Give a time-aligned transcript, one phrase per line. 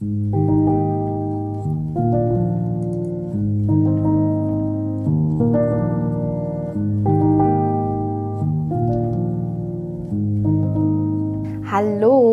[0.00, 0.08] Hallo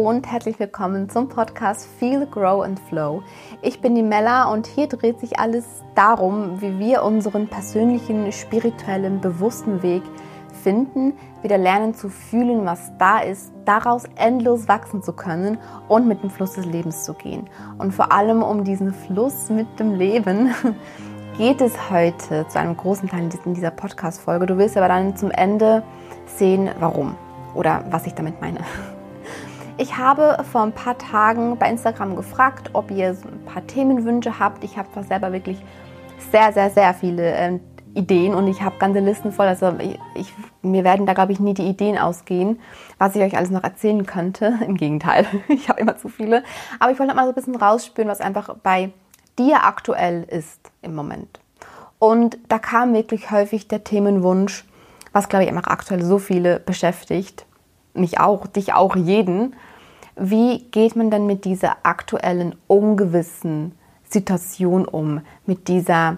[0.09, 3.21] und herzlich willkommen zum Podcast Feel, Grow and Flow.
[3.61, 9.21] Ich bin die Mella und hier dreht sich alles darum, wie wir unseren persönlichen, spirituellen,
[9.21, 10.01] bewussten Weg
[10.61, 15.57] finden, wieder lernen zu fühlen, was da ist, daraus endlos wachsen zu können
[15.87, 17.49] und mit dem Fluss des Lebens zu gehen.
[17.77, 20.53] Und vor allem um diesen Fluss mit dem Leben
[21.37, 24.45] geht es heute zu einem großen Teil in dieser Podcast-Folge.
[24.45, 25.83] Du wirst aber dann zum Ende
[26.25, 27.15] sehen, warum
[27.55, 28.59] oder was ich damit meine.
[29.77, 34.63] Ich habe vor ein paar Tagen bei Instagram gefragt, ob ihr ein paar Themenwünsche habt.
[34.63, 35.57] Ich habe da selber wirklich
[36.31, 37.59] sehr, sehr, sehr viele äh,
[37.93, 39.47] Ideen und ich habe ganze Listen voll.
[39.47, 42.59] Also ich, ich, mir werden da, glaube ich, nie die Ideen ausgehen,
[42.97, 44.59] was ich euch alles noch erzählen könnte.
[44.65, 46.43] Im Gegenteil, ich habe immer zu viele.
[46.79, 48.91] Aber ich wollte mal so ein bisschen rausspüren, was einfach bei
[49.37, 51.39] dir aktuell ist im Moment.
[51.99, 54.65] Und da kam wirklich häufig der Themenwunsch,
[55.13, 57.45] was, glaube ich, einfach aktuell so viele beschäftigt,
[57.93, 59.55] mich auch, dich auch, jeden.
[60.15, 63.77] Wie geht man denn mit dieser aktuellen ungewissen
[64.09, 65.21] Situation um?
[65.45, 66.17] Mit dieser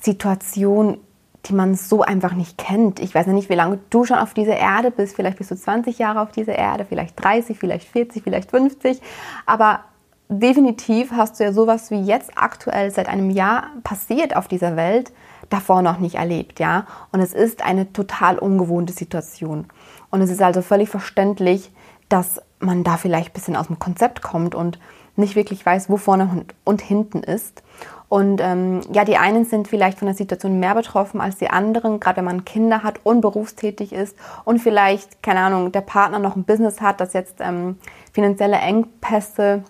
[0.00, 0.98] Situation,
[1.46, 3.00] die man so einfach nicht kennt.
[3.00, 5.16] Ich weiß ja nicht, wie lange du schon auf dieser Erde bist.
[5.16, 9.00] Vielleicht bist du 20 Jahre auf dieser Erde, vielleicht 30, vielleicht 40, vielleicht 50.
[9.46, 9.80] Aber
[10.28, 15.12] definitiv hast du ja sowas wie jetzt aktuell seit einem Jahr passiert auf dieser Welt
[15.48, 16.86] davor noch nicht erlebt, ja.
[17.12, 19.66] Und es ist eine total ungewohnte Situation.
[20.10, 21.72] Und es ist also völlig verständlich,
[22.08, 24.78] dass man da vielleicht ein bisschen aus dem Konzept kommt und
[25.16, 27.62] nicht wirklich weiß, wo vorne und, hinten ist.
[28.10, 32.00] Und ähm, ja, die einen sind vielleicht von der Situation mehr betroffen als die anderen,
[32.00, 36.34] gerade wenn man Kinder hat und berufstätig ist und vielleicht, keine Ahnung, der Partner noch
[36.34, 37.78] ein Business hat, das jetzt ähm,
[38.12, 39.62] finanzielle Engpässe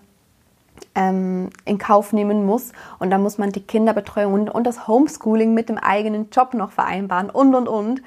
[0.94, 2.72] ähm, in Kauf nehmen muss.
[2.98, 6.70] Und da muss man die Kinderbetreuung und, und das Homeschooling mit dem eigenen Job noch
[6.72, 8.02] vereinbaren und, und, und.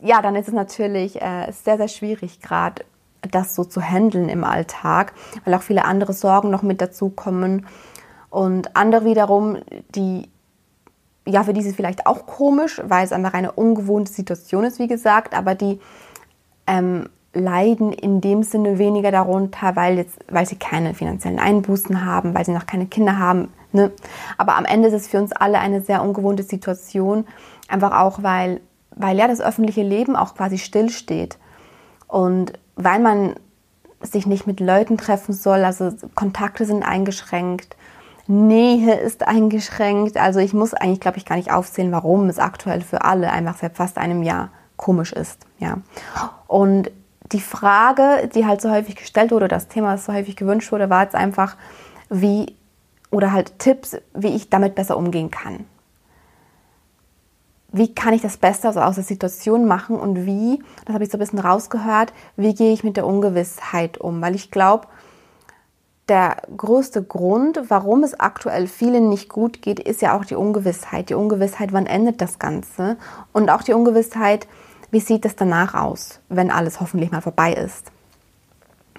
[0.00, 2.86] Ja, dann ist es natürlich äh, sehr, sehr schwierig, gerade
[3.30, 5.12] das so zu handeln im Alltag,
[5.44, 7.66] weil auch viele andere Sorgen noch mit dazukommen.
[8.32, 9.58] Und andere wiederum,
[9.94, 10.30] die,
[11.26, 14.88] ja, für die ist vielleicht auch komisch, weil es einfach eine ungewohnte Situation ist, wie
[14.88, 15.80] gesagt, aber die
[16.66, 22.34] ähm, leiden in dem Sinne weniger darunter, weil, jetzt, weil sie keine finanziellen Einbußen haben,
[22.34, 23.52] weil sie noch keine Kinder haben.
[23.72, 23.90] Ne?
[24.38, 27.26] Aber am Ende ist es für uns alle eine sehr ungewohnte Situation,
[27.68, 28.62] einfach auch, weil,
[28.96, 31.36] weil ja das öffentliche Leben auch quasi stillsteht.
[32.08, 33.34] Und weil man
[34.00, 37.76] sich nicht mit Leuten treffen soll, also Kontakte sind eingeschränkt,
[38.32, 40.16] Nähe ist eingeschränkt.
[40.16, 43.56] Also ich muss eigentlich, glaube ich, gar nicht aufzählen, warum es aktuell für alle einfach
[43.58, 45.46] seit fast einem Jahr komisch ist.
[45.58, 45.78] Ja.
[46.46, 46.90] Und
[47.30, 50.90] die Frage, die halt so häufig gestellt wurde, das Thema, das so häufig gewünscht wurde,
[50.90, 51.56] war jetzt einfach,
[52.10, 52.56] wie,
[53.10, 55.64] oder halt Tipps, wie ich damit besser umgehen kann
[57.72, 61.16] wie kann ich das Beste aus der Situation machen und wie, das habe ich so
[61.16, 64.20] ein bisschen rausgehört, wie gehe ich mit der Ungewissheit um?
[64.20, 64.86] Weil ich glaube,
[66.12, 71.08] der größte Grund, warum es aktuell vielen nicht gut geht, ist ja auch die Ungewissheit.
[71.08, 72.98] Die Ungewissheit, wann endet das Ganze?
[73.32, 74.46] Und auch die Ungewissheit,
[74.90, 77.90] wie sieht es danach aus, wenn alles hoffentlich mal vorbei ist?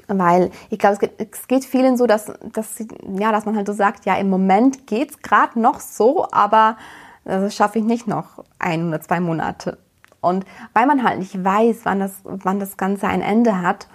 [0.07, 2.79] Weil ich glaube, es geht, es geht vielen so, dass, dass,
[3.16, 6.78] ja, dass man halt so sagt, ja, im Moment geht es gerade noch so, aber
[7.25, 9.78] das schaffe ich nicht noch ein oder zwei Monate.
[10.19, 13.88] Und weil man halt nicht weiß, wann das, wann das Ganze ein Ende hat,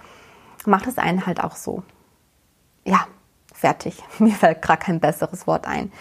[0.65, 1.83] macht es einen halt auch so.
[2.89, 3.07] Ja,
[3.53, 4.01] fertig.
[4.19, 5.91] Mir fällt gerade kein besseres Wort ein.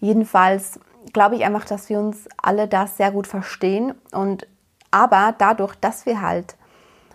[0.00, 0.78] Jedenfalls
[1.12, 4.46] glaube ich einfach, dass wir uns alle das sehr gut verstehen und
[4.90, 6.56] aber dadurch, dass wir halt,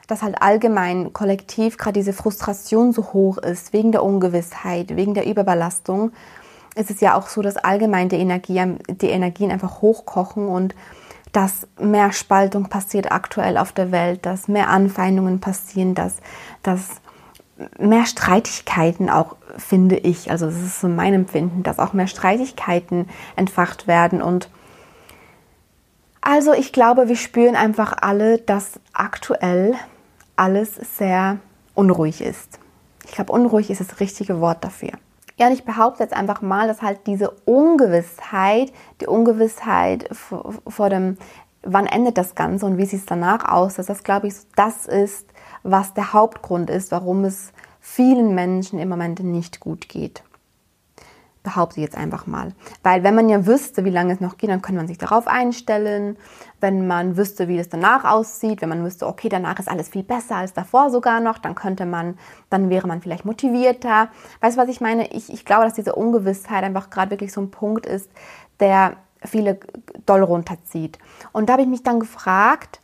[0.08, 5.26] dass halt allgemein kollektiv gerade diese Frustration so hoch ist, wegen der Ungewissheit, wegen der
[5.26, 6.12] Überbelastung,
[6.76, 10.76] ist es ja auch so, dass allgemein die, Energie, die Energien einfach hochkochen und
[11.32, 16.18] dass mehr Spaltung passiert aktuell auf der Welt, dass mehr Anfeindungen passieren, dass,
[16.64, 17.02] dass
[17.78, 23.08] mehr Streitigkeiten auch, finde ich, also das ist so mein Empfinden, dass auch mehr Streitigkeiten
[23.36, 24.50] entfacht werden und
[26.22, 29.76] also ich glaube, wir spüren einfach alle, dass aktuell
[30.36, 31.38] alles sehr
[31.76, 32.60] unruhig ist.
[33.06, 34.94] Ich glaube, unruhig ist das richtige Wort dafür.
[35.38, 41.18] Ja, und ich behaupte jetzt einfach mal, dass halt diese Ungewissheit, die Ungewissheit vor, dem,
[41.62, 44.88] wann endet das Ganze und wie sieht es danach aus, dass das, glaube ich, das
[44.88, 45.28] ist,
[45.66, 47.52] was der Hauptgrund ist, warum es
[47.82, 50.24] vielen Menschen im Moment nicht gut geht.
[51.44, 52.54] behaupte ich jetzt einfach mal.
[52.82, 55.28] Weil wenn man ja wüsste, wie lange es noch geht, dann könnte man sich darauf
[55.28, 56.18] einstellen.
[56.60, 60.02] Wenn man wüsste, wie es danach aussieht, wenn man wüsste, okay, danach ist alles viel
[60.02, 62.18] besser als davor sogar noch, dann könnte man,
[62.50, 64.10] dann wäre man vielleicht motivierter.
[64.42, 65.12] Weißt du, was ich meine?
[65.14, 68.10] Ich, ich glaube, dass diese Ungewissheit einfach gerade wirklich so ein Punkt ist,
[68.60, 69.60] der viele
[70.06, 70.98] doll runterzieht.
[71.32, 72.82] Und da habe ich mich dann gefragt,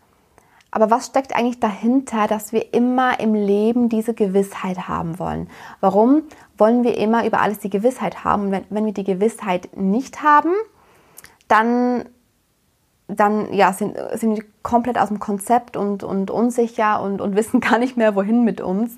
[0.71, 5.49] aber was steckt eigentlich dahinter, dass wir immer im Leben diese Gewissheit haben wollen?
[5.81, 6.23] Warum
[6.57, 8.45] wollen wir immer über alles die Gewissheit haben?
[8.45, 10.53] Und wenn, wenn wir die Gewissheit nicht haben,
[11.49, 12.05] dann,
[13.09, 17.59] dann ja, sind, sind wir komplett aus dem Konzept und, und unsicher und, und wissen
[17.59, 18.97] gar nicht mehr, wohin mit uns,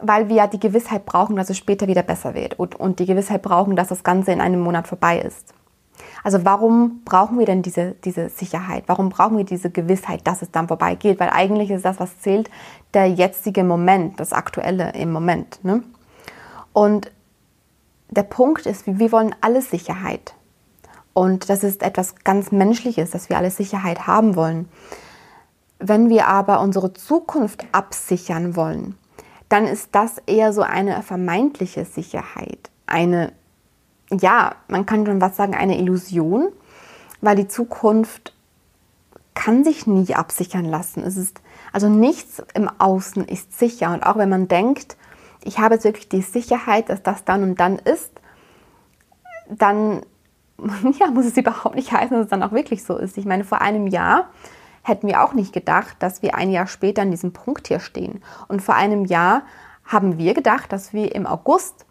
[0.00, 3.06] weil wir ja die Gewissheit brauchen, dass es später wieder besser wird und, und die
[3.06, 5.54] Gewissheit brauchen, dass das Ganze in einem Monat vorbei ist.
[6.22, 8.84] Also warum brauchen wir denn diese, diese Sicherheit?
[8.86, 11.20] Warum brauchen wir diese Gewissheit, dass es dann vorbeigeht?
[11.20, 12.50] Weil eigentlich ist das, was zählt,
[12.94, 15.64] der jetzige Moment, das Aktuelle im Moment.
[15.64, 15.82] Ne?
[16.72, 17.10] Und
[18.10, 20.34] der Punkt ist, wir wollen alle Sicherheit.
[21.12, 24.68] Und das ist etwas ganz Menschliches, dass wir alle Sicherheit haben wollen.
[25.78, 28.96] Wenn wir aber unsere Zukunft absichern wollen,
[29.48, 33.32] dann ist das eher so eine vermeintliche Sicherheit, eine
[34.10, 36.48] ja, man kann schon was sagen, eine Illusion,
[37.20, 38.34] weil die Zukunft
[39.34, 41.02] kann sich nie absichern lassen.
[41.04, 41.40] Es ist,
[41.72, 43.92] also nichts im Außen ist sicher.
[43.92, 44.96] Und auch wenn man denkt,
[45.44, 48.10] ich habe jetzt wirklich die Sicherheit, dass das dann und dann ist,
[49.48, 50.02] dann
[50.98, 53.16] ja, muss es überhaupt nicht heißen, dass es dann auch wirklich so ist.
[53.16, 54.28] Ich meine, vor einem Jahr
[54.82, 58.22] hätten wir auch nicht gedacht, dass wir ein Jahr später an diesem Punkt hier stehen.
[58.48, 59.42] Und vor einem Jahr
[59.84, 61.86] haben wir gedacht, dass wir im August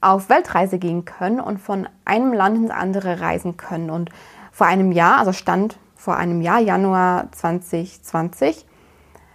[0.00, 3.90] auf Weltreise gehen können und von einem Land ins andere reisen können.
[3.90, 4.10] Und
[4.52, 8.66] vor einem Jahr, also stand vor einem Jahr, Januar 2020,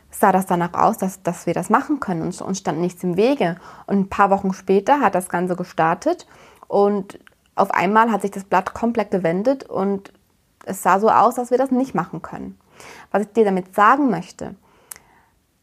[0.10, 3.18] sah das danach aus, dass, dass wir das machen können und uns stand nichts im
[3.18, 3.58] Wege.
[3.88, 6.28] Und ein paar Wochen später hat das Ganze gestartet
[6.68, 7.20] und
[7.56, 10.14] auf einmal hat sich das Blatt komplett gewendet und
[10.66, 12.58] es sah so aus, dass wir das nicht machen können.
[13.12, 14.56] Was ich dir damit sagen möchte,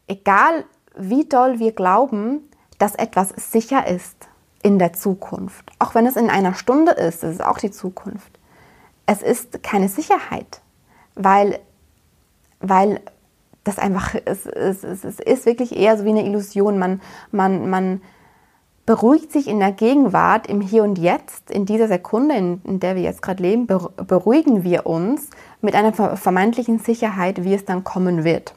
[0.07, 0.65] egal
[0.95, 4.27] wie doll wir glauben, dass etwas sicher ist,
[4.63, 5.71] in der Zukunft.
[5.79, 8.39] Auch wenn es in einer Stunde ist, das ist auch die Zukunft.
[9.05, 10.61] Es ist keine Sicherheit,
[11.15, 11.59] weil,
[12.59, 13.01] weil
[13.63, 16.77] das einfach, es, es, es, es ist wirklich eher so wie eine Illusion.
[16.77, 18.01] Man, man, man
[18.85, 22.95] beruhigt sich in der Gegenwart, im Hier und Jetzt, in dieser Sekunde, in, in der
[22.95, 25.29] wir jetzt gerade leben, beruhigen wir uns
[25.61, 28.55] mit einer vermeintlichen Sicherheit, wie es dann kommen wird.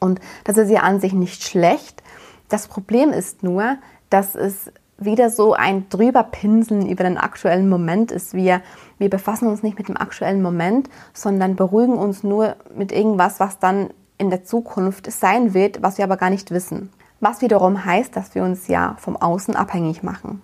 [0.00, 2.02] Und das ist ja an sich nicht schlecht.
[2.48, 3.76] Das Problem ist nur,
[4.10, 8.34] dass es wieder so ein drüberpinseln über den aktuellen Moment ist.
[8.34, 8.60] Wir,
[8.98, 13.58] wir befassen uns nicht mit dem aktuellen Moment, sondern beruhigen uns nur mit irgendwas, was
[13.58, 16.90] dann in der Zukunft sein wird, was wir aber gar nicht wissen.
[17.20, 20.42] Was wiederum heißt, dass wir uns ja vom Außen abhängig machen.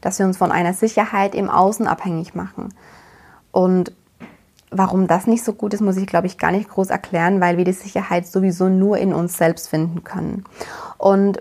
[0.00, 2.74] Dass wir uns von einer Sicherheit im Außen abhängig machen.
[3.52, 3.92] Und
[4.70, 7.56] warum das nicht so gut ist, muss ich, glaube ich, gar nicht groß erklären, weil
[7.56, 10.44] wir die Sicherheit sowieso nur in uns selbst finden können.
[10.98, 11.40] Und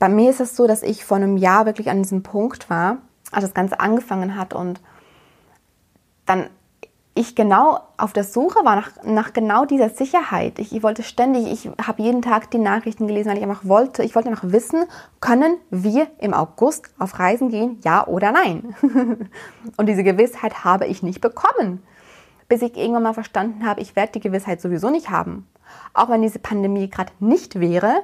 [0.00, 2.96] bei mir ist es so, dass ich vor einem Jahr wirklich an diesem Punkt war,
[3.30, 4.80] als das Ganze angefangen hat und
[6.26, 6.48] dann
[7.14, 10.58] ich genau auf der Suche war nach, nach genau dieser Sicherheit.
[10.58, 14.02] Ich, ich wollte ständig, ich habe jeden Tag die Nachrichten gelesen, weil ich einfach wollte,
[14.02, 14.84] ich wollte einfach wissen,
[15.20, 18.74] können wir im August auf Reisen gehen, ja oder nein?
[19.76, 21.82] und diese Gewissheit habe ich nicht bekommen,
[22.48, 25.46] bis ich irgendwann mal verstanden habe, ich werde die Gewissheit sowieso nicht haben.
[25.92, 28.02] Auch wenn diese Pandemie gerade nicht wäre,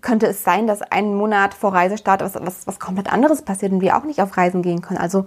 [0.00, 3.80] könnte es sein, dass einen Monat vor Reisestart was, was, was komplett anderes passiert und
[3.80, 5.00] wir auch nicht auf Reisen gehen können.
[5.00, 5.26] Also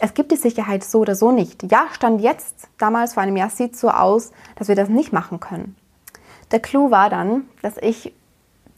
[0.00, 1.70] es gibt die Sicherheit so oder so nicht.
[1.70, 5.40] Ja, Stand jetzt, damals vor einem Jahr, sieht so aus, dass wir das nicht machen
[5.40, 5.76] können.
[6.50, 8.12] Der Clou war dann, dass ich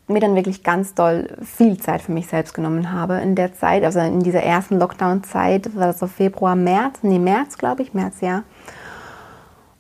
[0.08, 3.82] mir dann wirklich ganz doll viel Zeit für mich selbst genommen habe in der Zeit,
[3.82, 8.20] also in dieser ersten Lockdown-Zeit, war das so Februar, März, nee, März, glaube ich, März,
[8.20, 8.44] ja.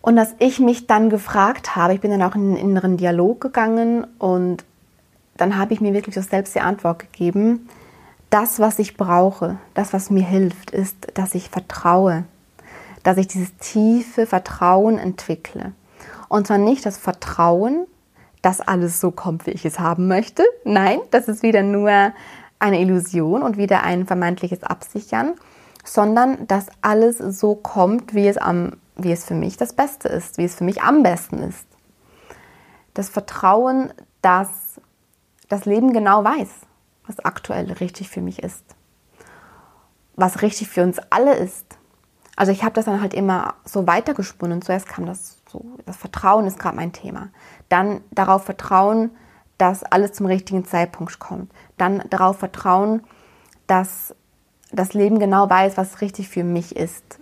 [0.00, 3.40] Und dass ich mich dann gefragt habe, ich bin dann auch in den inneren Dialog
[3.40, 4.64] gegangen und
[5.36, 7.68] dann habe ich mir wirklich so selbst die Antwort gegeben,
[8.30, 12.24] das, was ich brauche, das, was mir hilft, ist, dass ich vertraue,
[13.02, 15.72] dass ich dieses tiefe Vertrauen entwickle.
[16.28, 17.86] Und zwar nicht das Vertrauen,
[18.42, 20.44] dass alles so kommt, wie ich es haben möchte.
[20.64, 22.12] Nein, das ist wieder nur
[22.58, 25.34] eine Illusion und wieder ein vermeintliches Absichern,
[25.84, 30.38] sondern dass alles so kommt, wie es, am, wie es für mich das Beste ist,
[30.38, 31.66] wie es für mich am besten ist.
[32.94, 34.48] Das Vertrauen, dass
[35.48, 36.48] das Leben genau weiß,
[37.06, 38.64] was aktuell richtig für mich ist.
[40.16, 41.78] Was richtig für uns alle ist.
[42.36, 44.62] Also ich habe das dann halt immer so weitergesponnen.
[44.62, 47.28] Zuerst kam das so, das Vertrauen ist gerade mein Thema.
[47.68, 49.10] Dann darauf vertrauen,
[49.58, 51.50] dass alles zum richtigen Zeitpunkt kommt.
[51.78, 53.02] Dann darauf vertrauen,
[53.66, 54.14] dass
[54.72, 57.18] das Leben genau weiß, was richtig für mich ist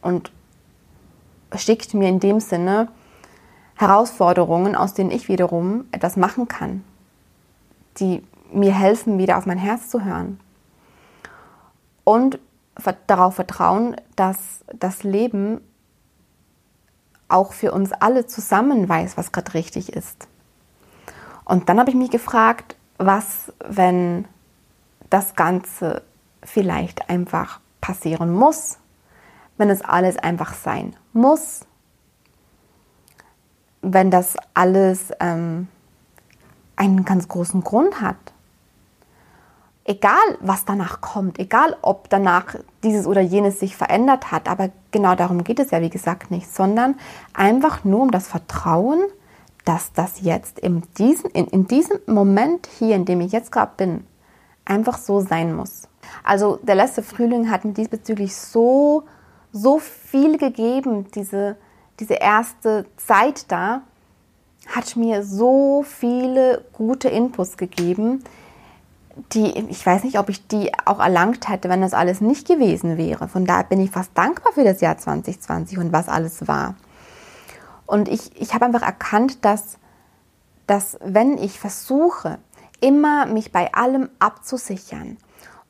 [0.00, 0.32] und
[1.56, 2.88] schickt mir in dem Sinne
[3.76, 6.84] Herausforderungen, aus denen ich wiederum etwas machen kann,
[7.98, 8.22] die
[8.52, 10.40] mir helfen, wieder auf mein Herz zu hören.
[12.04, 12.38] Und
[13.06, 15.60] darauf vertrauen, dass das Leben
[17.28, 20.28] auch für uns alle zusammen weiß, was gerade richtig ist.
[21.44, 24.26] Und dann habe ich mich gefragt, was, wenn
[25.10, 26.02] das Ganze
[26.42, 28.78] vielleicht einfach passieren muss,
[29.56, 31.66] wenn es alles einfach sein muss,
[33.82, 35.68] wenn das alles ähm,
[36.76, 38.16] einen ganz großen Grund hat.
[39.86, 45.14] Egal, was danach kommt, egal, ob danach dieses oder jenes sich verändert hat, aber genau
[45.14, 46.94] darum geht es ja, wie gesagt, nicht, sondern
[47.34, 49.02] einfach nur um das Vertrauen,
[49.66, 53.72] dass das jetzt in diesem, in, in diesem Moment hier, in dem ich jetzt gerade
[53.76, 54.06] bin,
[54.64, 55.88] einfach so sein muss.
[56.22, 59.04] Also der letzte Frühling hat mir diesbezüglich so,
[59.52, 61.56] so viel gegeben, diese,
[62.00, 63.82] diese erste Zeit da
[64.68, 68.24] hat mir so viele gute Inputs gegeben,
[69.32, 72.96] die, ich weiß nicht, ob ich die auch erlangt hätte, wenn das alles nicht gewesen
[72.96, 73.28] wäre.
[73.28, 76.74] Von daher bin ich fast dankbar für das Jahr 2020 und was alles war.
[77.86, 79.78] Und ich, ich habe einfach erkannt, dass,
[80.66, 82.38] dass wenn ich versuche,
[82.80, 85.16] immer mich bei allem abzusichern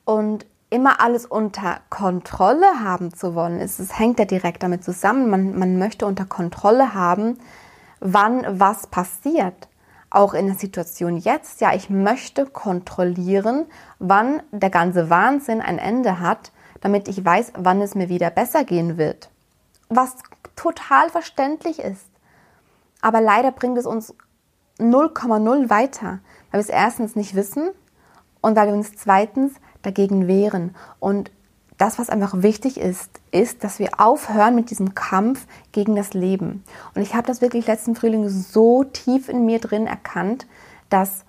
[0.05, 5.29] und immer alles unter Kontrolle haben zu wollen, es, es hängt ja direkt damit zusammen,
[5.29, 7.37] man, man möchte unter Kontrolle haben,
[7.99, 9.67] wann was passiert.
[10.09, 13.65] Auch in der Situation jetzt, ja, ich möchte kontrollieren,
[13.99, 18.63] wann der ganze Wahnsinn ein Ende hat, damit ich weiß, wann es mir wieder besser
[18.63, 19.29] gehen wird.
[19.89, 20.15] Was
[20.55, 22.07] total verständlich ist.
[23.01, 24.13] Aber leider bringt es uns
[24.79, 26.19] 0,0 weiter,
[26.51, 27.69] weil wir es erstens nicht wissen
[28.41, 30.75] und weil wir uns zweitens dagegen wehren.
[30.99, 31.31] Und
[31.77, 36.63] das, was einfach wichtig ist, ist, dass wir aufhören mit diesem Kampf gegen das Leben.
[36.93, 40.47] Und ich habe das wirklich letzten Frühling so tief in mir drin erkannt,
[40.89, 41.25] dass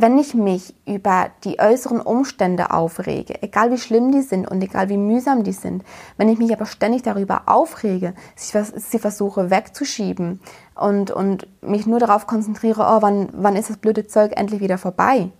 [0.00, 4.88] wenn ich mich über die äußeren Umstände aufrege, egal wie schlimm die sind und egal
[4.88, 5.84] wie mühsam die sind,
[6.16, 10.40] wenn ich mich aber ständig darüber aufrege, sie versuche wegzuschieben
[10.74, 14.78] und, und mich nur darauf konzentriere, oh, wann, wann ist das blöde Zeug endlich wieder
[14.78, 15.30] vorbei,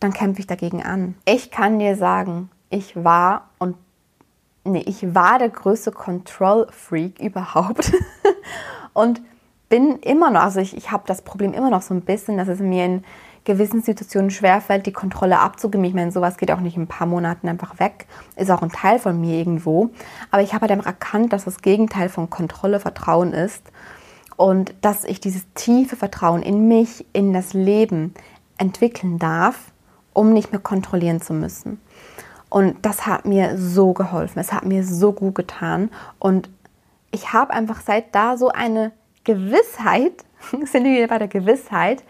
[0.00, 1.14] dann kämpfe ich dagegen an.
[1.24, 3.76] Ich kann dir sagen, ich war und
[4.64, 7.92] nee, ich war der größte Control Freak überhaupt
[8.92, 9.20] und
[9.68, 12.48] bin immer noch, also ich, ich habe das Problem immer noch so ein bisschen, dass
[12.48, 13.04] es mir in
[13.44, 15.84] gewissen Situationen schwerfällt, die Kontrolle abzugeben.
[15.84, 18.06] Ich meine, sowas geht auch nicht in ein paar Monaten einfach weg.
[18.36, 19.90] Ist auch ein Teil von mir irgendwo.
[20.30, 23.62] Aber ich habe halt einfach erkannt, dass das Gegenteil von Kontrolle Vertrauen ist.
[24.36, 28.14] Und dass ich dieses tiefe Vertrauen in mich, in das Leben
[28.58, 29.72] entwickeln darf,
[30.12, 31.80] um nicht mehr kontrollieren zu müssen.
[32.52, 34.38] Und das hat mir so geholfen.
[34.38, 35.88] Es hat mir so gut getan.
[36.18, 36.50] Und
[37.10, 38.92] ich habe einfach seit da so eine
[39.24, 42.04] Gewissheit, sind wir bei der Gewissheit,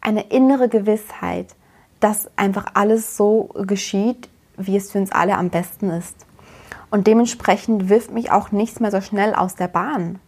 [0.00, 1.54] eine innere Gewissheit,
[2.00, 6.26] dass einfach alles so geschieht, wie es für uns alle am besten ist.
[6.90, 10.18] Und dementsprechend wirft mich auch nichts mehr so schnell aus der Bahn.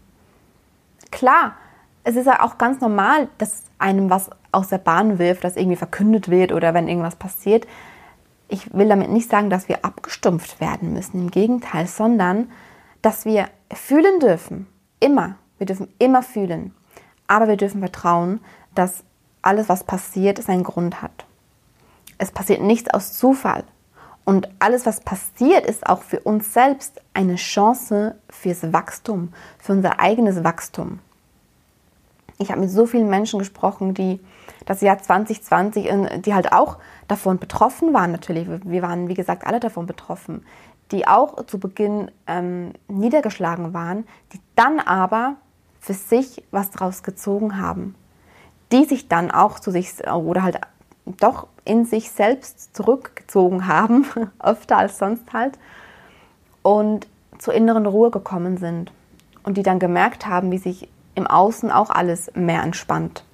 [1.10, 1.56] Klar,
[2.04, 5.74] es ist ja auch ganz normal, dass einem was aus der Bahn wirft, dass irgendwie
[5.74, 7.66] verkündet wird oder wenn irgendwas passiert
[8.52, 12.50] ich will damit nicht sagen, dass wir abgestumpft werden müssen, im Gegenteil, sondern
[13.00, 14.66] dass wir fühlen dürfen.
[15.00, 15.36] Immer.
[15.56, 16.74] Wir dürfen immer fühlen.
[17.26, 18.40] Aber wir dürfen vertrauen,
[18.74, 19.04] dass
[19.40, 21.24] alles, was passiert, seinen Grund hat.
[22.18, 23.64] Es passiert nichts aus Zufall.
[24.24, 29.98] Und alles, was passiert, ist auch für uns selbst eine Chance fürs Wachstum, für unser
[29.98, 30.98] eigenes Wachstum.
[32.38, 34.20] Ich habe mit so vielen Menschen gesprochen, die
[34.66, 36.78] das Jahr 2020, die halt auch
[37.08, 38.48] davon betroffen waren natürlich.
[38.64, 40.44] Wir waren, wie gesagt, alle davon betroffen,
[40.90, 45.36] die auch zu Beginn ähm, niedergeschlagen waren, die dann aber
[45.80, 47.94] für sich was daraus gezogen haben,
[48.70, 50.60] die sich dann auch zu sich oder halt
[51.18, 54.06] doch in sich selbst zurückgezogen haben,
[54.40, 55.58] öfter als sonst halt,
[56.62, 58.92] und zur inneren Ruhe gekommen sind.
[59.42, 63.24] Und die dann gemerkt haben, wie sich im Außen auch alles mehr entspannt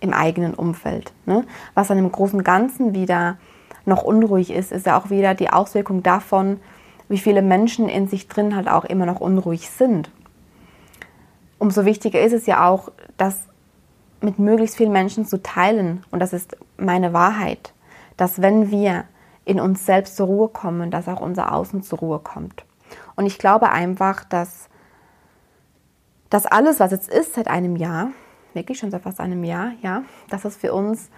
[0.00, 1.12] im eigenen Umfeld.
[1.26, 1.44] Ne?
[1.74, 3.38] Was dann im großen Ganzen wieder
[3.86, 6.60] noch unruhig ist, ist ja auch wieder die Auswirkung davon,
[7.08, 10.10] wie viele Menschen in sich drin halt auch immer noch unruhig sind.
[11.58, 13.36] Umso wichtiger ist es ja auch, das
[14.20, 16.04] mit möglichst vielen Menschen zu teilen.
[16.10, 17.72] Und das ist meine Wahrheit,
[18.16, 19.04] dass wenn wir
[19.44, 22.64] in uns selbst zur Ruhe kommen, dass auch unser Außen zur Ruhe kommt.
[23.16, 24.68] Und ich glaube einfach, dass
[26.28, 28.08] das alles, was jetzt ist seit einem Jahr,
[28.54, 31.10] wirklich schon seit fast einem Jahr, ja, dass es für uns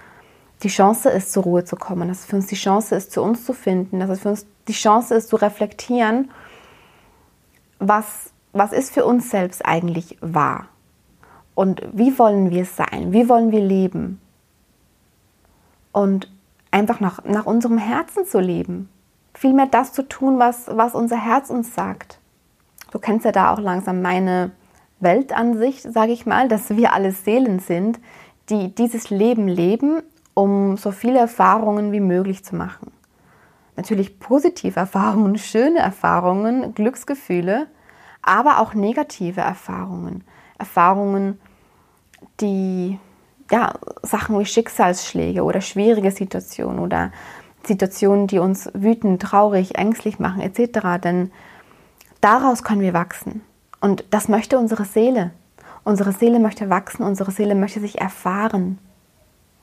[0.62, 3.22] die Chance ist, zur Ruhe zu kommen, dass es für uns die Chance ist, zu
[3.22, 6.30] uns zu finden, dass es für uns die Chance ist, zu reflektieren,
[7.78, 10.68] was, was ist für uns selbst eigentlich wahr?
[11.54, 14.20] Und wie wollen wir sein, wie wollen wir leben?
[15.90, 16.30] Und
[16.70, 18.88] einfach nach, nach unserem Herzen zu leben,
[19.34, 22.18] vielmehr das zu tun, was, was unser Herz uns sagt.
[22.90, 24.52] Du kennst ja da auch langsam meine
[25.02, 28.00] Weltansicht, sage ich mal, dass wir alle Seelen sind,
[28.49, 30.02] die dieses Leben leben,
[30.35, 32.92] um so viele Erfahrungen wie möglich zu machen.
[33.76, 37.66] Natürlich positive Erfahrungen, schöne Erfahrungen, Glücksgefühle,
[38.23, 40.25] aber auch negative Erfahrungen.
[40.59, 41.40] Erfahrungen,
[42.40, 42.99] die
[43.50, 47.12] ja, Sachen wie Schicksalsschläge oder schwierige Situationen oder
[47.64, 51.02] Situationen, die uns wütend, traurig, ängstlich machen etc.
[51.02, 51.32] Denn
[52.21, 53.42] daraus können wir wachsen.
[53.82, 55.32] Und das möchte unsere Seele.
[55.82, 58.78] Unsere Seele möchte wachsen, unsere Seele möchte sich erfahren.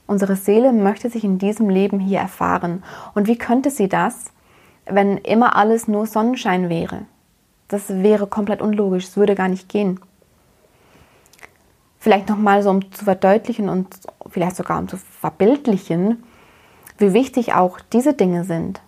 [0.07, 2.83] Unsere Seele möchte sich in diesem Leben hier erfahren.
[3.15, 4.25] Und wie könnte sie das,
[4.85, 7.05] wenn immer alles nur Sonnenschein wäre?
[7.69, 10.01] Das wäre komplett unlogisch, es würde gar nicht gehen.
[11.97, 13.87] Vielleicht nochmal so, um zu verdeutlichen und
[14.29, 16.23] vielleicht sogar um zu verbildlichen,
[16.97, 18.81] wie wichtig auch diese Dinge sind.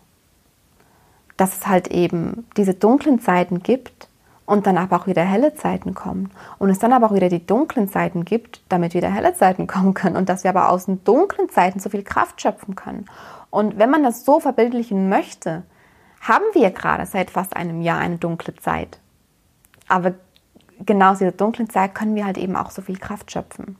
[1.38, 4.10] Dass es halt eben diese dunklen Zeiten gibt,
[4.52, 6.30] und dann aber auch wieder helle Zeiten kommen.
[6.60, 9.94] Und es dann aber auch wieder die dunklen Zeiten gibt, damit wieder helle Zeiten kommen
[9.94, 10.18] können.
[10.18, 13.06] Und dass wir aber aus den dunklen Zeiten so viel Kraft schöpfen können.
[13.50, 15.64] Und wenn man das so verbildlichen möchte,
[16.20, 19.00] haben wir gerade seit fast einem Jahr eine dunkle Zeit.
[19.88, 20.16] Aber
[20.86, 23.78] genau aus dieser dunklen Zeit können wir halt eben auch so viel Kraft schöpfen.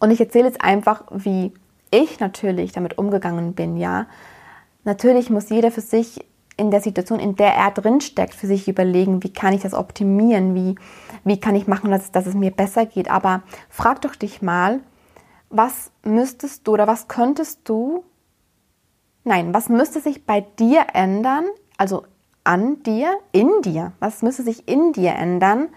[0.00, 1.54] Und ich erzähle jetzt einfach, wie
[1.90, 4.04] ich natürlich damit umgegangen bin, ja.
[4.84, 6.26] Natürlich muss jeder für sich
[6.60, 10.54] in der Situation, in der er drinsteckt, für sich überlegen, wie kann ich das optimieren,
[10.54, 10.74] wie,
[11.24, 13.10] wie kann ich machen, dass, dass es mir besser geht.
[13.10, 14.80] Aber frag doch dich mal,
[15.48, 18.04] was müsstest du oder was könntest du,
[19.24, 21.46] nein, was müsste sich bei dir ändern,
[21.78, 22.04] also
[22.44, 25.68] an dir, in dir, was müsste sich in dir ändern,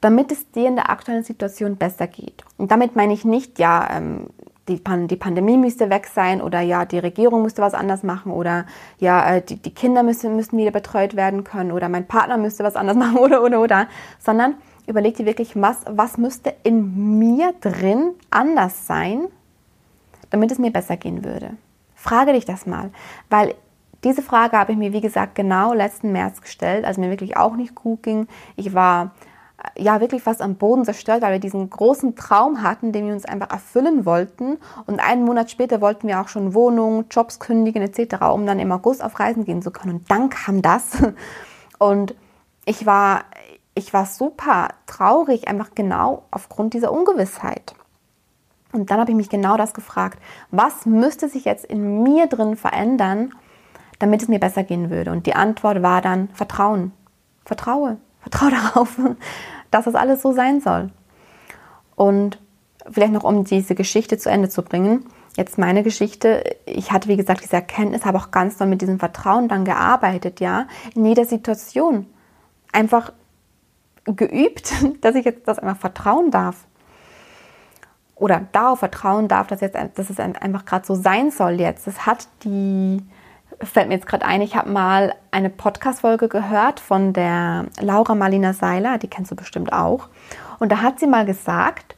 [0.00, 2.44] damit es dir in der aktuellen Situation besser geht.
[2.56, 4.28] Und damit meine ich nicht, ja, ähm,
[4.68, 8.32] die, Pan die Pandemie müsste weg sein oder ja, die Regierung müsste was anders machen
[8.32, 8.66] oder
[8.98, 12.64] ja, äh, die, die Kinder müssen, müssten wieder betreut werden können oder mein Partner müsste
[12.64, 14.54] was anders machen oder, oder, oder, sondern
[14.86, 19.26] überleg dir wirklich, was, was müsste in mir drin anders sein,
[20.30, 21.50] damit es mir besser gehen würde.
[21.94, 22.90] Frage dich das mal,
[23.30, 23.54] weil
[24.02, 27.56] diese Frage habe ich mir, wie gesagt, genau letzten März gestellt, als mir wirklich auch
[27.56, 28.28] nicht gut ging.
[28.56, 29.12] Ich war
[29.78, 33.24] ja wirklich fast am Boden zerstört, weil wir diesen großen Traum hatten, den wir uns
[33.24, 34.58] einfach erfüllen wollten.
[34.86, 38.72] Und einen Monat später wollten wir auch schon Wohnungen, Jobs kündigen etc., um dann im
[38.72, 39.96] August auf Reisen gehen zu können.
[39.96, 40.90] Und dann kam das.
[41.78, 42.14] Und
[42.64, 43.24] ich war,
[43.74, 47.74] ich war super traurig, einfach genau aufgrund dieser Ungewissheit.
[48.72, 50.18] Und dann habe ich mich genau das gefragt,
[50.50, 53.32] was müsste sich jetzt in mir drin verändern,
[54.00, 55.12] damit es mir besser gehen würde?
[55.12, 56.92] Und die Antwort war dann Vertrauen.
[57.44, 57.98] Vertraue.
[58.24, 58.98] Vertraue darauf,
[59.70, 60.90] dass das alles so sein soll.
[61.96, 62.38] Und
[62.90, 65.06] vielleicht noch, um diese Geschichte zu Ende zu bringen.
[65.36, 66.44] Jetzt meine Geschichte.
[66.66, 70.40] Ich hatte, wie gesagt, diese Erkenntnis, habe auch ganz doll mit diesem Vertrauen dann gearbeitet,
[70.40, 70.66] ja.
[70.94, 72.06] In jeder Situation.
[72.72, 73.12] Einfach
[74.04, 76.66] geübt, dass ich jetzt das einfach vertrauen darf.
[78.16, 81.86] Oder darauf vertrauen darf, dass, jetzt, dass es einfach gerade so sein soll jetzt.
[81.86, 83.02] Das hat die
[83.62, 88.52] fällt mir jetzt gerade ein, ich habe mal eine Podcast-Folge gehört von der Laura Marlina
[88.52, 90.08] Seiler, die kennst du bestimmt auch.
[90.58, 91.96] Und da hat sie mal gesagt,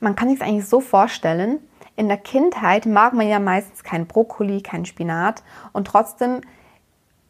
[0.00, 1.58] man kann sich es eigentlich so vorstellen,
[1.96, 6.40] in der Kindheit mag man ja meistens keinen Brokkoli, keinen Spinat und trotzdem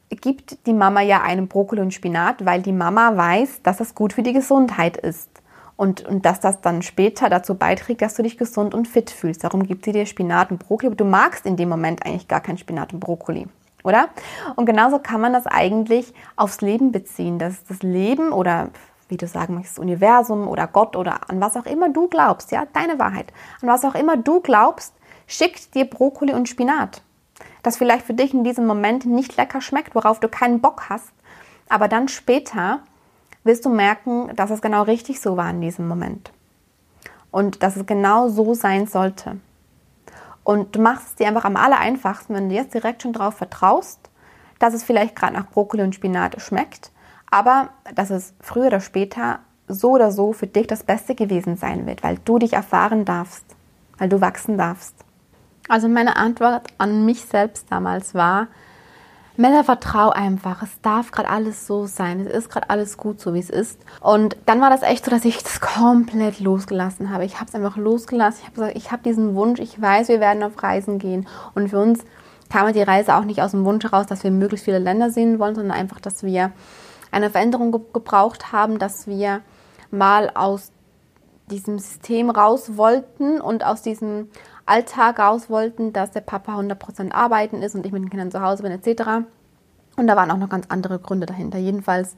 [0.09, 4.13] gibt die Mama ja einen Brokkoli und Spinat, weil die Mama weiß, dass das gut
[4.13, 5.31] für die Gesundheit ist.
[5.77, 9.43] Und, und dass das dann später dazu beiträgt, dass du dich gesund und fit fühlst.
[9.43, 12.41] Darum gibt sie dir Spinat und Brokkoli, aber du magst in dem Moment eigentlich gar
[12.41, 13.49] keinen Spinat und Brokkoli
[13.85, 14.09] oder?
[14.57, 18.71] Und genauso kann man das eigentlich aufs Leben beziehen, dass das Leben oder
[19.09, 22.67] wie du sagen möchtest, Universum oder Gott oder an was auch immer du glaubst, ja,
[22.73, 24.95] deine Wahrheit, an was auch immer du glaubst,
[25.27, 27.03] schickt dir Brokkoli und Spinat.
[27.63, 31.13] Das vielleicht für dich in diesem Moment nicht lecker schmeckt, worauf du keinen Bock hast,
[31.69, 32.81] aber dann später
[33.45, 36.33] wirst du merken, dass es genau richtig so war in diesem Moment.
[37.31, 39.39] Und dass es genau so sein sollte.
[40.45, 43.35] Und du machst es dir einfach am aller einfachsten, wenn du jetzt direkt schon darauf
[43.35, 44.11] vertraust,
[44.59, 46.93] dass es vielleicht gerade nach Brokkoli und Spinat schmeckt,
[47.31, 51.87] aber dass es früher oder später so oder so für dich das Beste gewesen sein
[51.87, 53.45] wird, weil du dich erfahren darfst,
[53.99, 54.95] weil du wachsen darfst.
[55.69, 58.49] Also meine Antwort an mich selbst damals war,
[59.37, 60.63] Mella, vertrau einfach.
[60.63, 62.21] Es darf gerade alles so sein.
[62.21, 63.81] Es ist gerade alles gut, so wie es ist.
[64.01, 67.25] Und dann war das echt so, dass ich das komplett losgelassen habe.
[67.25, 68.41] Ich habe es einfach losgelassen.
[68.41, 69.59] Ich habe gesagt, ich habe diesen Wunsch.
[69.59, 71.27] Ich weiß, wir werden auf Reisen gehen.
[71.57, 72.05] Und für uns
[72.49, 75.41] kam die Reise auch nicht aus dem Wunsch heraus, dass wir möglichst viele Länder sehen
[75.41, 76.53] wollen, sondern einfach, dass wir
[77.11, 79.41] eine Veränderung ge gebraucht haben, dass wir
[79.91, 80.71] mal aus
[81.51, 84.29] diesem System raus wollten und aus diesem
[84.67, 88.41] Alltag raus wollten, dass der Papa 100% arbeiten ist und ich mit den Kindern zu
[88.41, 89.27] Hause bin etc.
[89.97, 91.59] Und da waren auch noch ganz andere Gründe dahinter.
[91.59, 92.17] Jedenfalls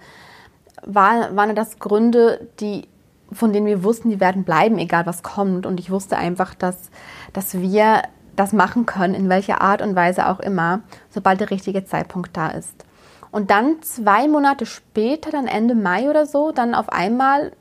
[0.85, 2.89] war, waren das Gründe, die,
[3.33, 5.67] von denen wir wussten, die werden bleiben, egal was kommt.
[5.67, 6.91] Und ich wusste einfach, dass,
[7.33, 8.03] dass wir
[8.37, 10.81] das machen können, in welcher Art und Weise auch immer,
[11.11, 12.85] sobald der richtige Zeitpunkt da ist.
[13.31, 17.53] Und dann zwei Monate später, dann Ende Mai oder so, dann auf einmal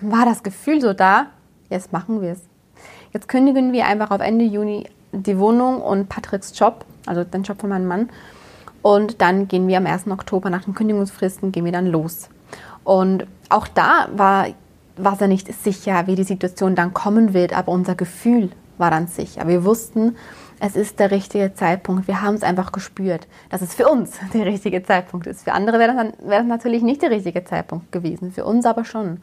[0.00, 1.26] war das Gefühl so da,
[1.70, 2.51] jetzt machen wir es.
[3.12, 7.60] Jetzt kündigen wir einfach auf Ende Juni die Wohnung und Patricks Job, also den Job
[7.60, 8.08] von meinem Mann.
[8.80, 10.08] Und dann gehen wir am 1.
[10.08, 12.28] Oktober nach den Kündigungsfristen, gehen wir dann los.
[12.84, 14.48] Und auch da war,
[14.96, 19.06] war es nicht sicher, wie die Situation dann kommen wird, aber unser Gefühl war dann
[19.06, 19.46] sicher.
[19.46, 20.16] Wir wussten,
[20.58, 22.08] es ist der richtige Zeitpunkt.
[22.08, 25.44] Wir haben es einfach gespürt, dass es für uns der richtige Zeitpunkt ist.
[25.44, 28.84] Für andere wäre das, wäre das natürlich nicht der richtige Zeitpunkt gewesen, für uns aber
[28.84, 29.22] schon.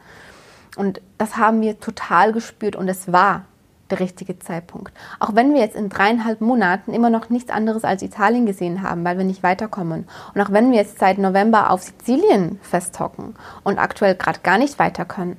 [0.76, 3.44] Und das haben wir total gespürt und es war
[3.90, 4.92] der richtige Zeitpunkt.
[5.18, 9.04] Auch wenn wir jetzt in dreieinhalb Monaten immer noch nichts anderes als Italien gesehen haben,
[9.04, 10.06] weil wir nicht weiterkommen.
[10.34, 14.78] Und auch wenn wir jetzt seit November auf Sizilien festhocken und aktuell gerade gar nicht
[14.78, 15.36] weiter können,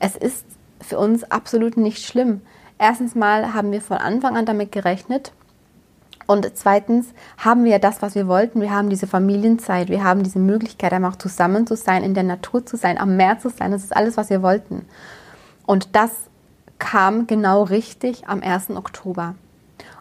[0.00, 0.44] es ist
[0.80, 2.42] für uns absolut nicht schlimm.
[2.78, 5.32] Erstens mal haben wir von Anfang an damit gerechnet,
[6.26, 8.60] und zweitens haben wir ja das, was wir wollten.
[8.60, 12.64] Wir haben diese Familienzeit, wir haben diese Möglichkeit, einfach zusammen zu sein, in der Natur
[12.64, 13.72] zu sein, am Meer zu sein.
[13.72, 14.86] Das ist alles, was wir wollten.
[15.66, 16.10] Und das
[16.78, 18.70] kam genau richtig am 1.
[18.70, 19.34] Oktober.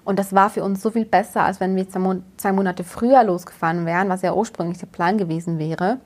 [0.06, 3.86] Und das war für uns so viel besser, als wenn wir zwei Monate früher losgefahren
[3.86, 6.00] wären, was ja ursprünglich der Plan gewesen wäre.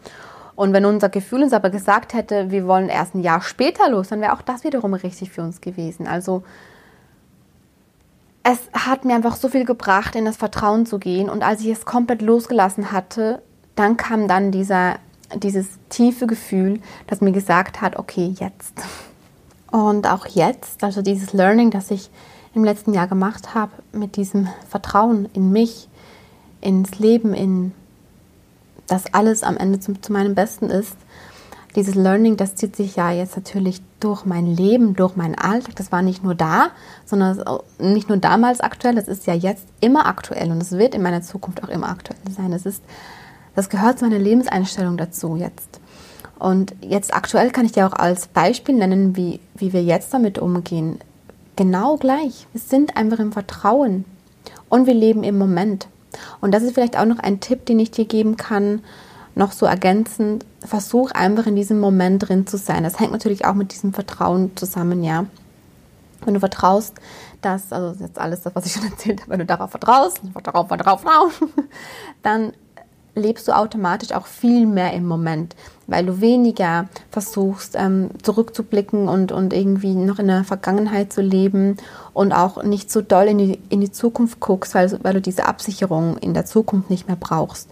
[0.56, 4.10] Und wenn unser Gefühl uns aber gesagt hätte, wir wollen erst ein Jahr später los,
[4.10, 6.08] dann wäre auch das wiederum richtig für uns gewesen.
[6.08, 6.44] Also
[8.44, 11.30] es hat mir einfach so viel gebracht, in das Vertrauen zu gehen.
[11.30, 13.42] Und als ich es komplett losgelassen hatte,
[13.76, 14.96] dann kam dann dieser,
[15.36, 18.74] dieses tiefe Gefühl, das mir gesagt hat, okay, jetzt.
[19.72, 22.10] Und auch jetzt, also dieses Learning, das ich
[22.54, 25.90] im letzten Jahr gemacht habe, mit diesem Vertrauen in mich,
[26.62, 27.74] ins Leben, in
[28.88, 30.96] das alles am Ende zu, zu meinem Besten ist,
[31.78, 35.76] dieses Learning, das zieht sich ja jetzt natürlich durch mein Leben, durch meinen Alltag.
[35.76, 36.70] Das war nicht nur da,
[37.06, 37.44] sondern
[37.78, 41.22] nicht nur damals aktuell, das ist ja jetzt immer aktuell und es wird in meiner
[41.22, 42.50] Zukunft auch immer aktuell sein.
[42.50, 42.82] Das ist,
[43.54, 45.80] das gehört zu meiner Lebenseinstellung dazu jetzt.
[46.40, 50.38] Und jetzt aktuell kann ich dir auch als Beispiel nennen, wie, wie wir jetzt damit
[50.38, 51.00] umgehen.
[51.56, 52.48] Genau gleich.
[52.54, 54.06] Wir sind einfach im Vertrauen
[54.70, 55.88] und wir leben im Moment.
[56.42, 58.84] Und das ist vielleicht auch noch ein Tipp, den ich dir geben kann,
[59.36, 60.46] noch so ergänzend.
[60.64, 62.84] Versuch einfach in diesem Moment drin zu sein.
[62.84, 65.26] Das hängt natürlich auch mit diesem Vertrauen zusammen, ja.
[66.26, 66.96] Wenn du vertraust,
[67.42, 70.68] dass, also jetzt alles das, was ich schon erzählt habe, wenn du darauf vertraust, darauf,
[70.68, 71.44] darauf, darauf,
[72.24, 72.54] dann
[73.18, 75.56] lebst du automatisch auch viel mehr im Moment,
[75.88, 81.78] weil du weniger versuchst, ähm, zurückzublicken und, und irgendwie noch in der Vergangenheit zu leben
[82.14, 85.46] und auch nicht so doll in die, in die Zukunft guckst, weil, weil du diese
[85.46, 87.70] Absicherung in der Zukunft nicht mehr brauchst.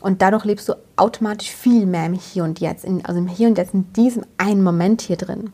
[0.00, 3.48] Und dadurch lebst du automatisch viel mehr im Hier und Jetzt, in, also im Hier
[3.48, 5.52] und Jetzt, in diesem einen Moment hier drin.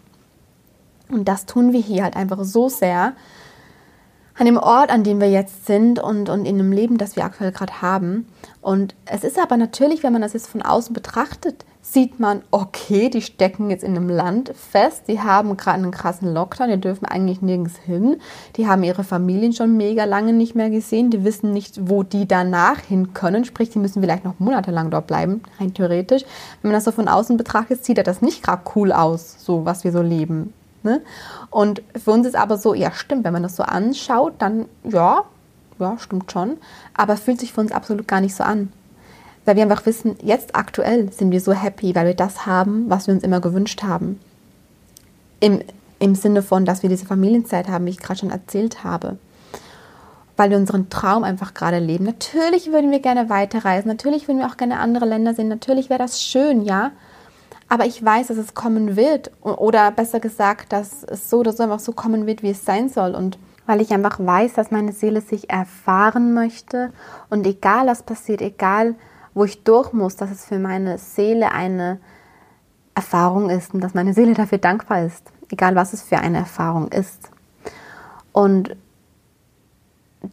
[1.09, 3.15] Und das tun wir hier halt einfach so sehr,
[4.41, 7.27] an dem Ort, an dem wir jetzt sind und, und in dem Leben, das wir
[7.27, 8.27] aktuell gerade haben.
[8.63, 13.11] Und es ist aber natürlich, wenn man das jetzt von außen betrachtet, sieht man, okay,
[13.11, 17.05] die stecken jetzt in einem Land fest, die haben gerade einen krassen Lockdown, die dürfen
[17.05, 18.17] eigentlich nirgends hin,
[18.57, 22.27] die haben ihre Familien schon mega lange nicht mehr gesehen, die wissen nicht, wo die
[22.27, 26.23] danach hin können, sprich, die müssen vielleicht noch monatelang dort bleiben, rein theoretisch.
[26.63, 29.85] Wenn man das so von außen betrachtet, sieht das nicht gerade cool aus, so was
[29.85, 30.55] wir so leben.
[30.83, 31.03] Ne?
[31.51, 35.25] Und für uns ist aber so, ja stimmt, wenn man das so anschaut, dann ja,
[35.79, 36.57] ja, stimmt schon,
[36.95, 38.73] aber fühlt sich für uns absolut gar nicht so an.
[39.45, 43.07] Weil wir einfach wissen, jetzt aktuell sind wir so happy, weil wir das haben, was
[43.07, 44.21] wir uns immer gewünscht haben.
[45.41, 45.61] Im,
[45.99, 49.17] im Sinne von, dass wir diese Familienzeit haben, wie ich gerade schon erzählt habe.
[50.37, 52.05] Weil wir unseren Traum einfach gerade leben.
[52.05, 55.99] Natürlich würden wir gerne weiterreisen, natürlich würden wir auch gerne andere Länder sehen, natürlich wäre
[55.99, 56.93] das schön, ja.
[57.71, 59.31] Aber ich weiß, dass es kommen wird.
[59.43, 62.89] Oder besser gesagt, dass es so oder so einfach so kommen wird, wie es sein
[62.89, 63.15] soll.
[63.15, 66.93] Und weil ich einfach weiß, dass meine Seele sich erfahren möchte.
[67.31, 68.97] Und egal was passiert, egal
[69.35, 72.01] wo ich durch muss, dass es für meine Seele eine
[72.97, 75.31] Erfahrung ist und dass meine Seele dafür dankbar ist.
[75.49, 77.31] Egal was es für eine Erfahrung ist.
[78.33, 78.77] Und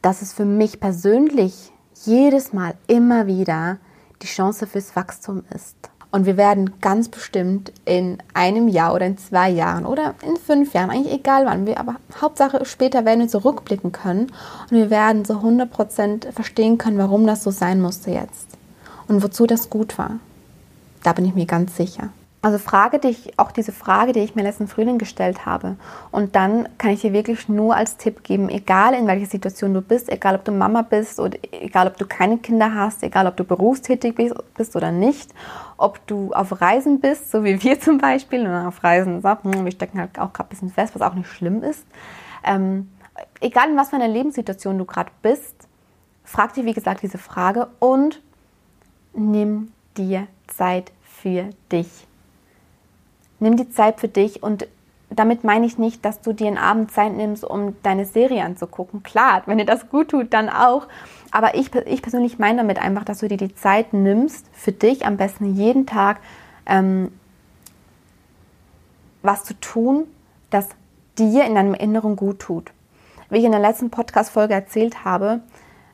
[0.02, 1.71] dass es für mich persönlich
[2.04, 3.78] jedes Mal immer wieder
[4.23, 5.78] die Chance fürs Wachstum ist.
[6.10, 10.74] Und wir werden ganz bestimmt in einem Jahr oder in zwei Jahren oder in fünf
[10.74, 14.32] Jahren, eigentlich egal wann wir, aber Hauptsache später werden wir zurückblicken können
[14.72, 18.48] und wir werden so 100% verstehen können, warum das so sein musste jetzt
[19.08, 20.20] und wozu das gut war.
[21.04, 22.10] Da bin ich mir ganz sicher.
[22.47, 25.75] Also frage dich auch diese Frage, die ich mir letzten Frühling gestellt habe.
[26.12, 29.81] Und dann kann ich dir wirklich nur als Tipp geben, egal in welcher Situation du
[29.81, 33.36] bist, egal ob du Mama bist oder egal ob du keine Kinder hast, egal ob
[33.36, 34.15] du berufstätig
[34.55, 35.29] bist oder nicht,
[35.75, 39.71] ob du auf Reisen bist, so wie wir zum Beispiel, und auf Reisen, hm, wir
[39.73, 41.86] stecken halt auch gerade ein bisschen fest, was auch nicht schlimm ist.
[42.45, 42.89] Ähm,
[43.41, 45.67] egal in was für einer Lebenssituation du gerade bist,
[46.23, 48.21] frag dir wie gesagt diese Frage und
[49.13, 52.07] nimm dir Zeit für dich.
[53.39, 54.67] Nimm die Zeit für dich und
[55.10, 59.04] damit meine ich nicht, dass du dir einen Abend Zeit nimmst, um deine Serie anzugucken.
[59.04, 60.88] Klar, wenn dir das gut tut, dann auch.
[61.32, 65.06] Aber ich, ich persönlich meine damit einfach, dass du dir die Zeit nimmst, für dich
[65.06, 66.19] am besten jeden Tag
[66.65, 67.12] ähm,
[69.21, 70.06] was zu tun,
[70.50, 70.67] das
[71.17, 72.71] dir in deinem Inneren gut tut.
[73.30, 75.41] Wie ich in der letzten Podcast-Folge erzählt habe,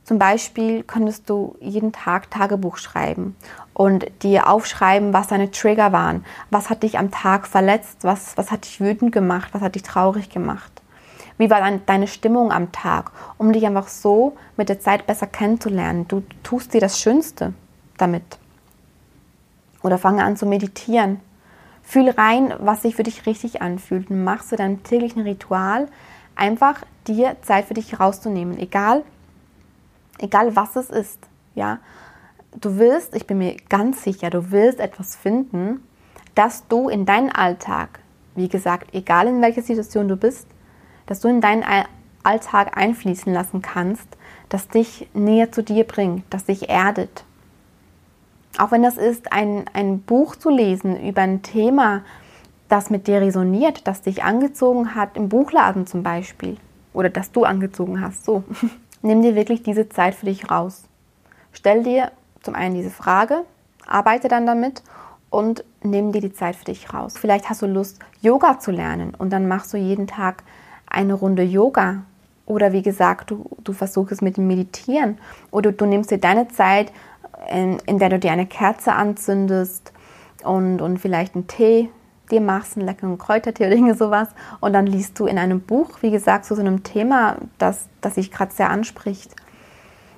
[0.03, 3.35] zum Beispiel könntest du jeden Tag Tagebuch schreiben
[3.73, 6.25] und dir aufschreiben, was deine Trigger waren.
[6.49, 7.99] Was hat dich am Tag verletzt?
[8.01, 9.49] Was, was hat dich wütend gemacht?
[9.53, 10.71] Was hat dich traurig gemacht?
[11.37, 13.11] Wie war deine Stimmung am Tag?
[13.37, 16.07] Um dich einfach so mit der Zeit besser kennenzulernen.
[16.07, 17.53] Du tust dir das Schönste
[17.97, 18.23] damit.
[19.81, 21.21] Oder fange an zu meditieren.
[21.81, 24.09] Fühl rein, was sich für dich richtig anfühlt.
[24.09, 25.87] Machst du deinem täglichen Ritual
[26.35, 28.57] einfach dir Zeit für dich rauszunehmen.
[28.57, 29.03] Egal,
[30.19, 31.80] egal was es ist, ja,
[32.60, 35.84] du willst, ich bin mir ganz sicher, du willst etwas finden,
[36.36, 37.99] dass du in deinen Alltag,
[38.36, 40.47] wie gesagt, egal in welcher Situation du bist,
[41.06, 41.63] dass du in deinen
[42.23, 44.08] Alltag einfließen lassen kannst,
[44.49, 47.26] das dich näher zu dir bringt, das dich erdet.
[48.58, 52.04] Auch wenn das ist, ein, ein Buch zu lesen über ein Thema,
[52.69, 56.58] das mit dir resoniert, das dich angezogen hat, im Buchladen zum Beispiel,
[56.93, 58.43] oder das du angezogen hast, so.
[59.03, 60.83] nimm dir wirklich diese Zeit für dich raus.
[61.51, 62.11] Stell dir
[62.41, 63.43] zum einen diese Frage,
[63.85, 64.81] arbeite dann damit
[65.29, 67.15] und nimm dir die Zeit für dich raus.
[67.17, 70.43] Vielleicht hast du Lust, Yoga zu lernen und dann machst du jeden Tag
[70.87, 72.03] eine Runde Yoga.
[72.45, 75.17] Oder wie gesagt, du, du versuchst mit dem Meditieren.
[75.49, 76.91] Oder du nimmst dir deine Zeit,
[77.49, 79.93] in, in der du dir eine Kerze anzündest
[80.43, 81.89] und, und vielleicht einen Tee
[82.34, 84.28] dir machst, einen leckeren Kräutertee oder irgendwie sowas.
[84.60, 88.15] Und dann liest du in einem Buch, wie gesagt, zu so einem Thema, das, das
[88.15, 89.36] sich gerade sehr anspricht.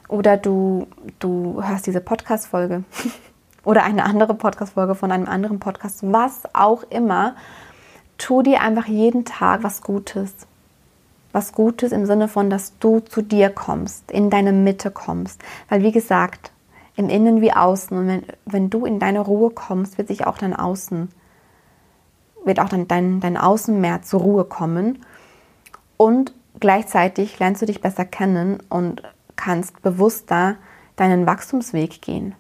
[0.08, 0.88] Oder du,
[1.20, 2.84] du hörst diese Podcast-Folge
[3.64, 7.36] oder eine andere Podcast-Folge von einem anderen Podcast, was auch immer.
[8.18, 10.34] Tu dir einfach jeden Tag was Gutes.
[11.34, 15.42] Was Gutes im Sinne von, dass du zu dir kommst, in deine Mitte kommst.
[15.68, 16.52] Weil, wie gesagt,
[16.96, 17.98] im Innen wie Außen.
[17.98, 21.10] Und wenn, wenn du in deine Ruhe kommst, wird sich auch dein Außen
[22.46, 25.00] wird auch dann dein, dein Außen mehr zur Ruhe kommen
[25.98, 29.04] und gleichzeitig lernst du dich besser kennen und
[29.36, 30.56] kannst bewusster
[30.96, 32.36] deinen Wachstumsweg gehen.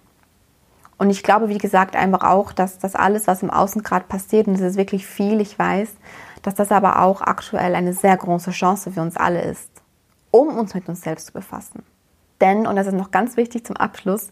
[0.98, 4.48] Und ich glaube, wie gesagt, einfach auch, dass das alles, was im Außen gerade passiert,
[4.48, 5.89] und es ist wirklich viel, ich weiß,
[6.41, 9.70] dass das aber auch aktuell eine sehr große Chance für uns alle ist,
[10.32, 11.84] um uns mit uns selbst zu befassen.
[12.39, 14.30] Denn, und das ist noch ganz wichtig zum Abschluss,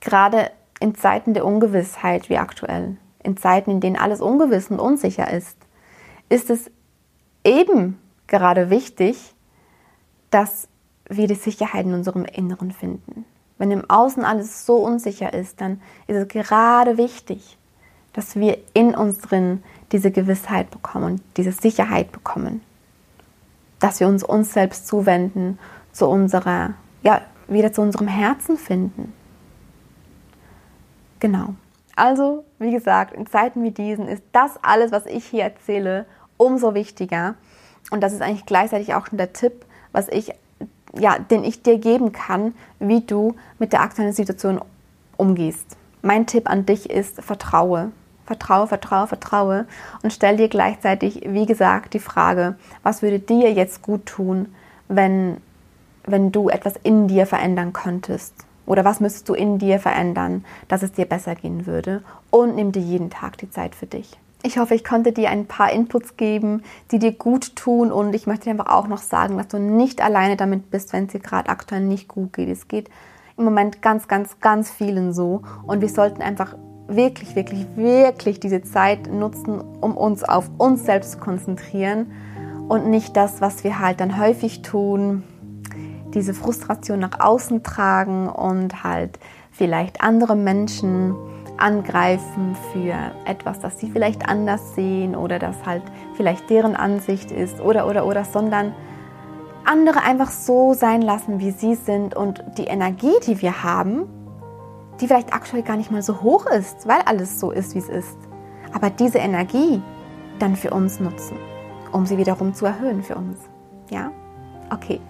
[0.00, 5.30] gerade in Zeiten der Ungewissheit wie aktuell, in Zeiten, in denen alles ungewiss und unsicher
[5.30, 5.56] ist,
[6.28, 6.70] ist es
[7.44, 9.34] eben gerade wichtig,
[10.30, 10.68] dass
[11.08, 13.24] wir die Sicherheit in unserem Inneren finden.
[13.58, 17.58] Wenn im Außen alles so unsicher ist, dann ist es gerade wichtig,
[18.12, 22.62] dass wir in uns drin diese Gewissheit bekommen diese Sicherheit bekommen.
[23.78, 25.58] Dass wir uns uns selbst zuwenden,
[25.92, 29.12] zu unserer, ja, wieder zu unserem Herzen finden.
[31.20, 31.54] Genau.
[31.94, 36.74] Also, wie gesagt, in Zeiten wie diesen ist das alles, was ich hier erzähle, umso
[36.74, 37.34] wichtiger.
[37.90, 40.32] Und das ist eigentlich gleichzeitig auch schon der Tipp, was ich,
[40.94, 44.60] ja, den ich dir geben kann, wie du mit der aktuellen Situation
[45.16, 45.76] umgehst.
[46.00, 47.92] Mein Tipp an dich ist, vertraue.
[48.24, 49.66] Vertraue, vertraue, vertraue
[50.02, 54.54] und stell dir gleichzeitig, wie gesagt, die Frage, was würde dir jetzt gut tun,
[54.86, 55.38] wenn,
[56.04, 58.32] wenn du etwas in dir verändern könntest?
[58.72, 62.02] Oder was müsstest du in dir verändern, dass es dir besser gehen würde?
[62.30, 64.18] Und nimm dir jeden Tag die Zeit für dich.
[64.42, 67.92] Ich hoffe, ich konnte dir ein paar Inputs geben, die dir gut tun.
[67.92, 71.04] Und ich möchte dir einfach auch noch sagen, dass du nicht alleine damit bist, wenn
[71.04, 72.48] es dir gerade aktuell nicht gut geht.
[72.48, 72.88] Es geht
[73.36, 75.42] im Moment ganz, ganz, ganz vielen so.
[75.66, 76.56] Und wir sollten einfach
[76.86, 82.10] wirklich, wirklich, wirklich diese Zeit nutzen, um uns auf uns selbst zu konzentrieren
[82.68, 85.24] und nicht das, was wir halt dann häufig tun,
[86.14, 89.18] diese Frustration nach außen tragen und halt
[89.50, 91.14] vielleicht andere Menschen
[91.58, 92.94] angreifen für
[93.24, 95.82] etwas, das sie vielleicht anders sehen oder das halt
[96.16, 98.74] vielleicht deren Ansicht ist oder oder oder, sondern
[99.64, 104.08] andere einfach so sein lassen, wie sie sind und die Energie, die wir haben,
[105.00, 107.88] die vielleicht aktuell gar nicht mal so hoch ist, weil alles so ist, wie es
[107.88, 108.18] ist.
[108.72, 109.80] Aber diese Energie
[110.38, 111.36] dann für uns nutzen,
[111.92, 113.38] um sie wiederum zu erhöhen für uns.
[113.90, 114.10] Ja?
[114.70, 115.00] Okay.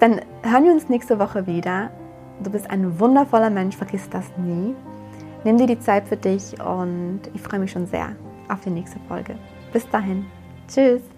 [0.00, 1.90] Dann hören wir uns nächste Woche wieder.
[2.42, 4.74] Du bist ein wundervoller Mensch, vergiss das nie.
[5.44, 8.10] Nimm dir die Zeit für dich und ich freue mich schon sehr
[8.48, 9.36] auf die nächste Folge.
[9.72, 10.26] Bis dahin.
[10.68, 11.17] Tschüss.